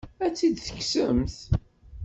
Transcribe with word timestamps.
Ad 0.25 0.31
tt-id-tekksemt? 0.33 1.37